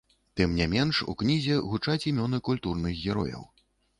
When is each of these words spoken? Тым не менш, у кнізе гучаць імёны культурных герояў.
Тым 0.39 0.53
не 0.59 0.65
менш, 0.71 1.01
у 1.13 1.13
кнізе 1.19 1.59
гучаць 1.73 1.99
імёны 2.11 2.39
культурных 2.49 2.97
герояў. 3.05 3.47